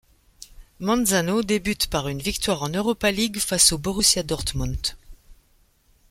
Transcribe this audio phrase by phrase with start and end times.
[0.79, 4.97] Manzano débute par une victoire en Europa League face au Borussia Dortmund.